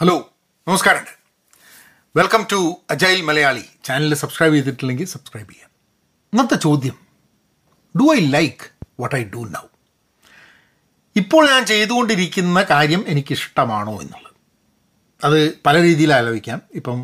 [0.00, 0.14] Hello
[0.68, 1.04] നമസ്കാരം.
[2.18, 2.58] Welcome to
[2.92, 5.70] agile Malayali channel subscribe ചെയ്തിട്ടില്ലെങ്കിൽ subscribe ചെയ്യാം.
[6.32, 6.96] ഇന്നത്തെ ചോദ്യം
[7.98, 8.66] do I like
[9.02, 9.62] what I do now
[11.22, 14.36] ഇപ്പോൾ ഞാൻ ചെയ്തുകൊണ്ടിരിക്കുന്ന കാര്യം എനിക്കിഷ്ടമാണോ എന്നുള്ളത്.
[15.24, 15.38] അത്
[15.68, 16.60] പല രീതിയിൽ ആലോചിക്കാം.
[16.80, 17.00] ഇപ്പം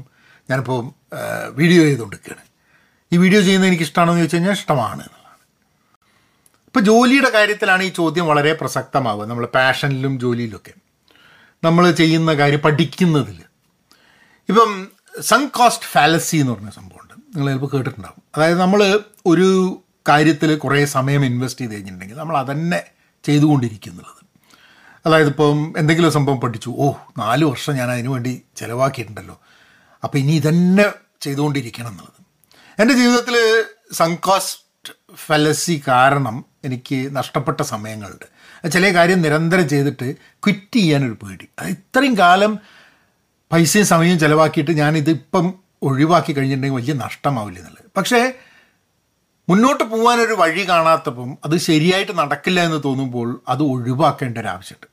[0.50, 0.78] ഞാനിപ്പോൾ
[1.60, 2.46] വീഡിയോ ചെയ്തുകൊണ്ടിരിക്കുകയാണ്.
[3.12, 5.42] ഈ വീഡിയോ ചെയ്യുന്നത് എനിക്ക് ഇഷ്ടമാണോ എന്ന് ചോദിച്ചു കഴിഞ്ഞാൽ ഇഷ്ടമാണ് എന്നുള്ളതാണ്.
[6.68, 9.28] ഇപ്പോൾ ജോലിയുടെ കാര്യത്തിലാണ് ഈ ചോദ്യം വളരെ പ്രസക്തമാവുക.
[9.32, 10.74] നമ്മൾ പാഷനിലും ജോലിയിലൊക്കെ.
[11.64, 13.42] നമ്മൾ ചെയ്യുന്ന കാര്യം പഠിക്കുന്നതിൽ.
[14.48, 14.88] ഇപ്പം
[15.20, 17.14] സങ് കോസ്റ്റ് ഫാലസി എന്ന് പറഞ്ഞ സംഭവമുണ്ട്.
[17.14, 22.82] നിങ്ങൾ ചിലപ്പോൾ കേട്ടിട്ടുണ്ടാകും അതായത് നമ്മൾ ഒരു കാര്യത്തിൽ കുറേ സമയം ഇൻവെസ്റ്റ് ചെയ്ത് കഴിഞ്ഞിട്ടുണ്ടെങ്കിൽ നമ്മൾ അതന്നെ
[23.24, 24.26] ചെയ്തുകൊണ്ടിരിക്കുന്നുള്ളത്.
[25.06, 26.74] അതായത് ഇപ്പം എന്തെങ്കിലും സംഭവം പഠിച്ചു.
[26.76, 29.40] ഓ നാല് വർഷം ഞാൻ അതിനു വേണ്ടി ചിലവാക്കിയിട്ടുണ്ടല്ലോ.
[30.04, 32.22] അപ്പോൾ ഇനി ഇതന്നെ ചെയ്തുകൊണ്ടിരിക്കണം എന്നുള്ളത്.
[32.80, 38.31] എന്റെ ജീവിതത്തിൽ സങ്കോസ്റ്റ് ഫലസി കാരണം എനിക്ക് നഷ്ടപ്പെട്ട സമയങ്ങളുണ്ട്.
[38.68, 41.48] ചില കാര്യം നിരന്തരം ചെയ്തിട്ട് ക്വിറ്റ് ചെയ്യാനൊരു പേടി.
[41.58, 42.58] അത് ഇത്രയും കാലം
[43.52, 47.90] പൈസയും സമയവും ചിലവാക്കിയിട്ട് ഞാനിത് ഇപ്പം ഒഴിവാക്കി കഴിഞ്ഞിട്ടുണ്ടെങ്കിൽ വലിയ നഷ്ടമാവില്ല എന്നുള്ളത്.
[47.96, 48.32] പക്ഷേ
[49.48, 54.86] മുന്നോട്ട് പോകാനൊരു വഴി കാണാത്തപ്പം അത് ശരിയായിട്ട് നടക്കില്ല എന്ന് തോന്നുമ്പോൾ അത് ഒഴിവാക്കേണ്ട ഒരു ആവശ്യമുണ്ട്.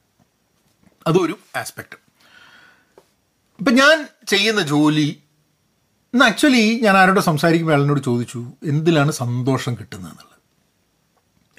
[1.08, 1.97] അതൊരു ആസ്പെക്റ്റ്
[3.59, 5.23] ഇപ്പം ഞാൻ ചെയ്യുന്ന ജോലി
[6.14, 10.40] ഇന്ന് ആക്ച്വലി ഞാൻ ആരോട് സംസാരിക്കുമ്പോൾ അയാളിനോട് ചോദിച്ചു എന്തിലാണ് സന്തോഷം കിട്ടുന്നത് എന്നുള്ളത്?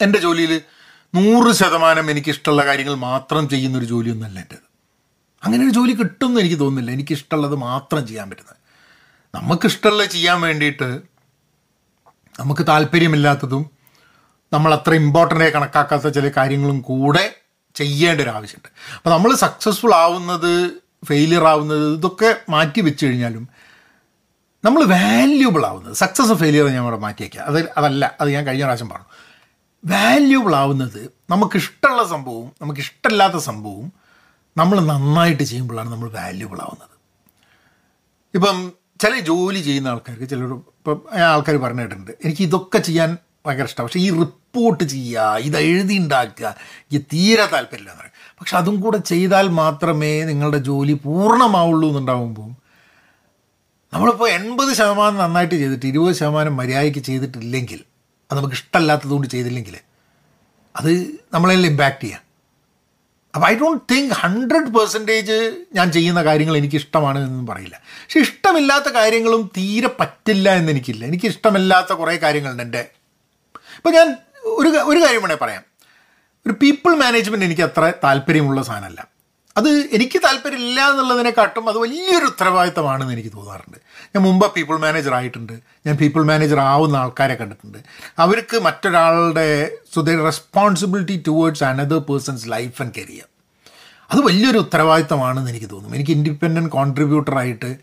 [0.02, 0.60] എന്റെ ജോലിയിൽ
[1.14, 4.70] നൂറ് ശതമാനം എനിക്കിഷ്ടമുള്ള കാര്യങ്ങൾ മാത്രം ചെയ്യുന്നൊരു ജോലിയൊന്നുമല്ല എന്റേത്
[5.44, 6.90] അങ്ങനെ ഒരു ജോലി കിട്ടുമെന്ന് എനിക്ക് തോന്നുന്നില്ല.
[6.90, 8.56] എനിക്കിഷ്ടമുള്ളത് മാത്രം ചെയ്യാൻ പറ്റുന്നത്.
[9.34, 11.00] നമുക്കിഷ്ടമുള്ളത് ചെയ്യാൻ വേണ്ടിയിട്ട്
[12.40, 13.70] നമുക്ക് താല്പര്യമില്ലാത്തതും
[14.52, 17.34] നമ്മൾ അത്ര ഇമ്പോർട്ടന്റ് ആയി കണക്കാക്കാത്ത ചില കാര്യങ്ങളും കൂടെ
[17.74, 20.70] ചെയ്യേണ്ട ഒരു ആവശ്യമുണ്ട് അപ്പോൾ നമ്മൾ സക്സസ്ഫുൾ ആവുന്നത്
[21.04, 23.48] ഫെയിലിയർ ആവുന്നത് ഇതൊക്കെ മാറ്റി വെച്ച് കഴിഞ്ഞാലും
[24.64, 25.94] നമ്മൾ വാല്യൂബിൾ ആവുന്നത്.
[25.94, 27.44] സക്സസ് ഫെയിലിയർ ഞാൻ അവിടെ മാറ്റിയേക്കാം.
[27.44, 28.16] അത് അതല്ല.
[28.20, 29.09] അത് ഞാൻ കഴിഞ്ഞ പ്രാവശ്യം പറഞ്ഞു.
[29.84, 33.92] വാല്യൂബിൾ ആവുന്നത് നമുക്കിഷ്ടമുള്ള സംഭവവും നമുക്കിഷ്ടമില്ലാത്ത സംഭവവും
[34.56, 36.94] നമ്മൾ നന്നായിട്ട് ചെയ്യുമ്പോഴാണ് നമ്മൾ വാല്യൂബിൾ ആവുന്നത്.
[38.34, 38.56] ഇപ്പം
[39.00, 40.98] ചില ജോലി ചെയ്യുന്ന ആൾക്കാർക്ക് ചിലർ ഇപ്പം
[41.32, 43.10] ആൾക്കാർ പറഞ്ഞു കേട്ടിട്ടുണ്ട് എനിക്ക് ഇതൊക്കെ ചെയ്യാൻ
[43.46, 46.48] ഭയങ്കര ഇഷ്ടമാണ് പക്ഷേ ഈ റിപ്പോർട്ട് ചെയ്യുക ഇത് എഴുതി ഉണ്ടാക്കുക
[46.80, 48.16] എനിക്ക് തീരെ താല്പര്യമില്ല എന്ന് പറയും.
[48.40, 52.50] പക്ഷെ അതും കൂടെ ചെയ്താൽ മാത്രമേ നിങ്ങളുടെ ജോലി പൂർണമാവുള്ളൂ എന്നുണ്ടാകുമ്പോൾ
[53.92, 57.80] നമ്മളിപ്പോൾ എൺപത് ശതമാനം നന്നായിട്ട് ചെയ്തിട്ട് ഇരുപത് ശതമാനം മര്യാദയ്ക്ക് ചെയ്തിട്ടില്ലെങ്കിൽ
[58.30, 59.76] അത് നമുക്ക് ഇഷ്ടമല്ലാത്തത് കൊണ്ട് ചെയ്തില്ലെങ്കിൽ
[60.76, 62.20] അത് നമ്മളെല്ലാം ഇമ്പാക്റ്റ് ചെയ്യാം.
[63.34, 67.76] അപ്പോൾ I don't think hundred percentage ഞാൻ ചെയ്യുന്ന കാര്യങ്ങൾ എനിക്ക് ഇഷ്ടമാണ് എന്നൊന്നും പറയില്ല.
[67.76, 71.04] പക്ഷെ ഇഷ്ടമില്ലാത്ത കാര്യങ്ങളും തീരെ പറ്റില്ല എന്നെനിക്കില്ല.
[71.04, 72.88] എനിക്ക് ഇഷ്ടമില്ലാത്ത കുറേ കാര്യങ്ങളുണ്ട് എന്റെ.
[73.76, 75.62] ഇപ്പോൾ ഞാൻ ഒരു ഒരു കാര്യം വേണേൽ പറയാം.
[76.46, 79.19] ഒരു പീപ്പിൾ മാനേജ്മെന്റ് എനിക്ക് അത്ര താല്പര്യമുള്ള സാധനമല്ല.
[79.60, 83.78] അത് എനിക്ക് താല്പര്യമില്ല എന്നുള്ളതിനെക്കാട്ടും അത് വലിയൊരു ഉത്തരവാദിത്തമാണെന്ന് എനിക്ക് തോന്നാറുണ്ട്.
[84.14, 85.52] ഞാൻ മുമ്പ് പീപ്പിൾ മാനേജർ ആയിട്ടുണ്ട്.
[85.86, 87.78] ഞാൻ പീപ്പിൾ മാനേജർ ആവുന്ന ആൾക്കാരെ കണ്ടിട്ടുണ്ട്.
[88.18, 93.26] അവർക്ക് മറ്റൊരാളുടെ so the responsibility towards another person's life and career
[94.10, 95.94] അത് വലിയൊരു ഉത്തരവാദിത്തമാണെന്ന് എനിക്ക് തോന്നും.
[95.94, 97.76] എനിക്ക് ഇൻഡിപെൻഡന്റ് കോൺട്രിബ്യൂട്ടറായിട്ട്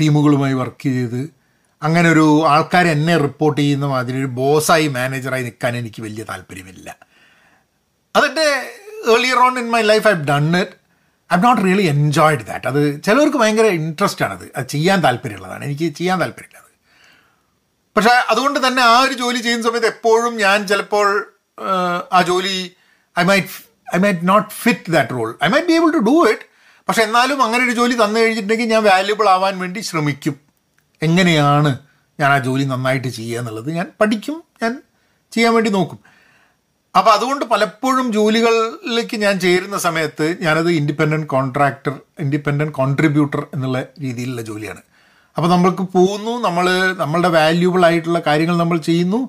[0.00, 1.44] ടീമുകളുമായി വർക്ക് ചെയ്ത്
[1.82, 6.96] അങ്ങനെ ഒരു ആൾക്കാർ എന്നെ റിപ്പോർട്ട് ചെയ്യുന്ന മാതിരി ഒരു ബോസായി മാനേജറായി നിൽക്കാൻ എനിക്ക് വലിയ താല്പര്യമില്ല.
[8.16, 8.48] അതെന്റെ
[9.12, 10.70] earlier on in my life I done it
[11.34, 14.68] I not really enjoyed that അത് ചിലവർക്ക് ഭയങ്കര ഇൻട്രസ്റ്റ് ആണത് അത്.
[14.68, 15.64] ചെയ്യാൻ താല്പര്യമുള്ളതാണ്.
[15.64, 16.70] എനിക്ക് ചെയ്യാൻ താല്പര്യമില്ല അത്.
[17.96, 21.26] പക്ഷേ അതുകൊണ്ട് തന്നെ ആ ഒരു ജോലി ചെയ്യുന്ന സമയത്ത് എപ്പോഴും ഞാൻ ചിലപ്പോൾ
[22.12, 22.72] ആ ജോലി
[23.18, 23.48] I might
[23.96, 26.42] I might not fit that role I might be able to do it
[26.88, 30.40] പക്ഷെ എന്നാലും അങ്ങനെ ഒരു ജോലി തന്നു കഴിഞ്ഞിട്ടുണ്ടെങ്കിൽ ഞാൻ വാല്യുബിൾ ആവാൻ വേണ്ടി ശ്രമിക്കും.
[31.02, 31.78] എങ്ങനെയാണ്
[32.20, 34.44] ഞാൻ ആ ജോലി നന്നായിട്ട് ചെയ്യുക എന്നുള്ളത് ഞാൻ പഠിക്കും.
[34.62, 34.82] ഞാൻ
[35.32, 36.13] ചെയ്യാൻ വേണ്ടി നോക്കും.
[36.94, 41.94] അപ്പോൾ അതുകൊണ്ട് പലപ്പോഴും ജോലികളിലേക്ക് ഞാൻ ചേരുന്ന സമയത്ത് ഞാനത് ഇൻഡിപെൻഡന്റ് കോൺട്രാക്ടർ
[42.24, 44.82] ഇൻഡിപെൻഡന്റ് കോൺട്രിബ്യൂട്ടർ എന്നുള്ള രീതിയിലുള്ള ജോലിയാണ്.
[45.36, 49.20] അപ്പോൾ നമ്മൾക്ക് പോകുന്നു നമ്മൾ നമ്മളുടെ വാല്യൂബിൾ ആയിട്ടുള്ള കാര്യങ്ങൾ നമ്മൾ ചെയ്യുന്നു.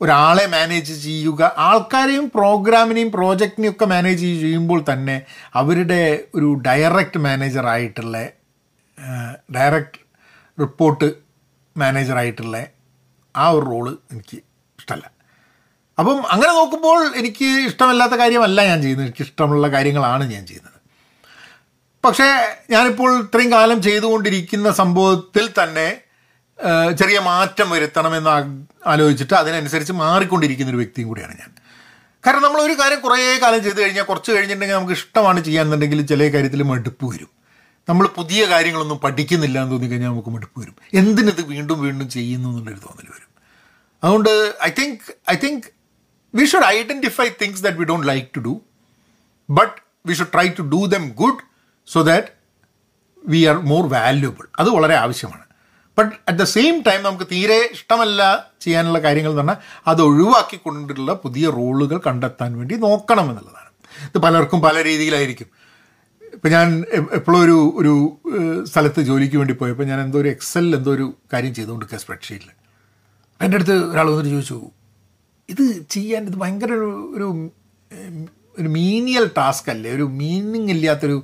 [0.00, 5.16] ഒരാളെ മാനേജ് ചെയ്യുക ആൾക്കാരെയും പ്രോഗ്രാമിനെയും പ്രോജക്റ്റിനെയും ഒക്കെ മാനേജ് ചെയ്യുമ്പോൾ തന്നെ
[5.54, 6.00] അവരുടെ
[6.34, 8.18] ഒരു ഡയറക്റ്റ് മാനേജറായിട്ടുള്ള
[9.56, 10.00] ഡയറക്റ്റ്
[10.58, 11.08] റിപ്പോർട്ട്
[11.76, 12.58] മാനേജറായിട്ടുള്ള
[13.34, 14.38] ആ ഒരു റോൾ എനിക്ക്
[14.78, 15.17] ഇഷ്ടമല്ല
[15.98, 19.06] അപ്പം അങ്ങനെ നോക്കുമ്പോൾ എനിക്ക് ഇഷ്ടമല്ലാത്ത കാര്യമല്ല ഞാൻ ചെയ്യുന്നത്.
[19.06, 20.78] എനിക്ക് ഇഷ്ടമുള്ള കാര്യങ്ങളാണ് ഞാൻ ചെയ്യുന്നത്.
[22.04, 22.26] പക്ഷേ
[22.70, 26.00] ഞാനിപ്പോൾ ഇത്രയും കാലം ചെയ്തുകൊണ്ടിരിക്കുന്ന സംഭവത്തിൽ തന്നെ
[26.98, 28.30] ചെറിയ മാറ്റം വരുത്തണമെന്ന്
[28.86, 31.50] ആലോചിച്ചിട്ട് അതിനനുസരിച്ച് മാറിക്കൊണ്ടിരിക്കുന്ന ഒരു വ്യക്തിയും കൂടിയാണ് ഞാൻ.
[32.26, 36.62] കാരണം നമ്മൾ ഒരു കാര്യം കുറേ കാലം ചെയ്ത് കഴിഞ്ഞാൽ കുറച്ച് കഴിഞ്ഞിട്ടുണ്ടെങ്കിൽ നമുക്ക് ഇഷ്ടമാണ് ചെയ്യാന്നുണ്ടെങ്കിൽ ചില കാര്യത്തിൽ
[36.62, 37.30] മടുപ്പ് വരും.
[37.88, 40.76] നമ്മൾ പുതിയ കാര്യങ്ങളൊന്നും പഠിക്കുന്നില്ല എന്ന് തോന്നിക്കഴിഞ്ഞാൽ നമുക്ക് മടുപ്പ് വരും.
[40.94, 43.30] എന്തിനത് വീണ്ടും വീണ്ടും ചെയ്യുന്നു എന്നുള്ളൊരു തോന്നൽ വരും.
[44.04, 45.77] അതുകൊണ്ട് I think I think
[46.34, 48.60] we should identify things that we don't like to do,
[49.48, 49.72] but
[50.04, 51.38] we should try to do them good
[51.84, 52.26] so that
[53.28, 54.46] we are more valuable.
[54.58, 55.44] അത് വളരെ ആവശ്യമാണ്.
[55.98, 61.50] But at the same time നമുക്ക് തീരെ ഇഷ്ടമല്ല ചെയ്യാനുള്ള കാര്യങ്ങൾ എന്ന് പറഞ്ഞാൽ അത് ഒഴിവാക്കിക്കൊണ്ടുള്ള പുതിയ
[61.50, 63.70] റോളുകൾ കണ്ടെത്താൻ വേണ്ടി നോക്കണം എന്നുള്ളതാണ്.
[64.04, 65.48] ഇത് പലർക്കും പല രീതിയിലായിരിക്കും.
[66.34, 71.14] ഇപ്പം ഞാൻ എപ്പോഴും ഒരു ഒരു സ്ഥലത്ത് ജോലിക്ക് വേണ്ടി പോയപ്പോൾ ഞാൻ എന്തോ ഒരു എക്സൽ എന്തോ ഒരു
[71.32, 72.50] കാര്യം ചെയ്തുകൊണ്ടിരിക്കുക സ്പ്രെഡ്ഷീറ്റിൽ
[73.42, 74.70] എന്റെ അടുത്ത് ഒരാൾ വന്നിട്ട് ചോദിച്ചു
[75.52, 77.26] ഇത് ചെയ്യാൻ ഇത് ഭയങ്കര ഒരു ഒരു
[78.60, 79.90] ഒരു മീനിയൽ ടാസ്ക് അല്ലേ?
[79.96, 81.16] ഒരു മീനിങ് ഇല്ലാത്തൊരു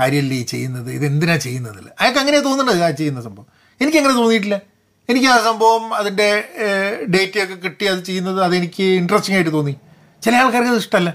[0.00, 0.90] കാര്യമല്ലേ ഈ ചെയ്യുന്നത്?
[0.90, 3.46] ഇത് എന്തിനാ ചെയ്യുന്നതിൽ അയാൾക്ക് അങ്ങനെ തോന്നുന്നുണ്ട് ആ ചെയ്യുന്ന സംഭവം?
[3.80, 4.60] എനിക്ക് അങ്ങനെ തോന്നിയിട്ടില്ല.
[5.08, 6.28] എനിക്ക് ആ സംഭവം അതിന്റെ
[7.14, 9.74] ഡേറ്റ് ഒക്കെ കിട്ടി അത് ചെയ്യുന്നത് അതെനിക്ക് ഇൻട്രസ്റ്റിംഗ് ആയിട്ട് തോന്നി.
[10.22, 11.10] ചില ആൾക്കാർക്ക് അത് ഇഷ്ടമല്ല.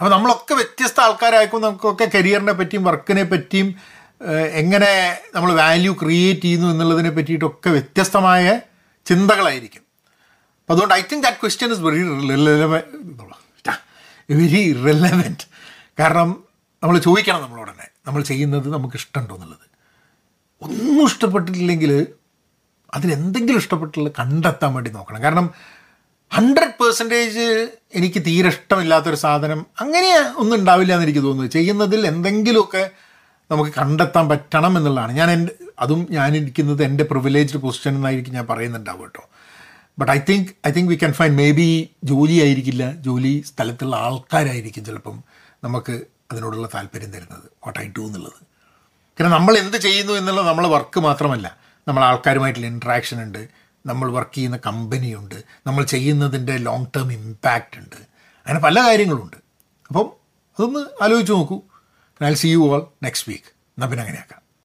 [0.00, 3.74] അപ്പോൾ നമ്മളൊക്കെ വ്യത്യസ്ത ആൾക്കാരായിരിക്കും നമുക്കൊക്കെ കരിയറിനെ പറ്റിയും വർക്കിനെ പറ്റിയും
[4.52, 8.60] എങ്ങനെ നമ്മൾ വാല്യൂ ക്രിയേറ്റ് ചെയ്യുന്നു എന്നുള്ളതിനെ പറ്റിയിട്ടൊക്കെ വ്യത്യസ്തമായ
[9.06, 9.83] ചിന്തകളായിരിക്കും.
[10.64, 12.02] അപ്പോൾ അതുകൊണ്ട് I think that question is very
[14.30, 15.44] very relevant
[15.98, 16.44] കാരണം
[16.82, 17.88] നമ്മൾ ചോദിക്കണം നമ്മളോട് തന്നെ.
[18.06, 19.66] നമ്മൾ ചെയ്യുന്നത് നമുക്ക് ഇഷ്ടമുണ്ടോ എന്നുള്ളത്.
[20.62, 22.06] ഒന്നും ഇഷ്ടപ്പെട്ടിട്ടില്ലെങ്കിൽ
[22.94, 25.22] അതിലെന്തെങ്കിലും ഇഷ്ടപ്പെട്ടുള്ള കണ്ടെത്താൻ വേണ്ടി നോക്കണം.
[25.22, 25.54] കാരണം
[26.32, 31.50] ഹൺഡ്രഡ് പേഴ്സന്റേജ് എനിക്ക് തീരെ ഇഷ്ടമില്ലാത്തൊരു സാധനം അങ്ങനെ ഒന്നും ഉണ്ടാവില്ല എന്ന് എനിക്ക് തോന്നുന്നു.
[31.50, 32.90] ചെയ്യുന്നതിൽ എന്തെങ്കിലുമൊക്കെ
[33.50, 35.12] നമുക്ക് കണ്ടെത്താൻ പറ്റണം എന്നുള്ളതാണ്.
[35.12, 39.28] ഞാൻ എന്റെ അതും ഞാനിരിക്കുന്നത് എന്റെ പ്രിവിലേജ്ഡ് പൊസിഷൻ എന്നായിരിക്കും ഞാൻ പറയുന്നുണ്ടാവും കേട്ടോ.
[39.98, 42.92] But I think I think we can find maybe ജോലി ആയിരിക്കില്ല.
[42.92, 45.22] ജോലി സ്ഥലത്തുള്ള ആൾക്കാരായിരിക്കും ചിലപ്പം
[45.64, 46.00] നമുക്ക്
[46.32, 48.32] അതിനോടുള്ള താല്പര്യം തരുന്നത് വാട്ട് ഐ ഡു എന്നുള്ളത്.
[49.20, 51.56] കാരണം നമ്മൾ എന്ത് ചെയ്യുന്നു എന്നുള്ളത് നമ്മളെ വർക്ക് മാത്രമല്ല.
[51.88, 53.48] നമ്മൾ ആൾക്കാരുമായിട്ടുള്ള ഇൻട്രാക്ഷൻ ഉണ്ട്.
[53.86, 57.96] നമ്മൾ വർക്ക് ചെയ്യുന്ന കമ്പനിയുണ്ട് നമ്മൾ ചെയ്യുന്നതിന്റെ ലോങ് ടേം ഇമ്പാക്റ്റ് ഉണ്ട്.
[57.96, 59.36] അങ്ങനെ പല കാര്യങ്ങളുണ്ട്.
[59.86, 60.12] അപ്പം
[60.58, 61.60] അതൊന്ന് ആലോചിച്ച് നോക്കൂ.
[62.24, 64.43] I see you all next week എന്നാൽ പിന്നെ അങ്ങനെയാക്കാം.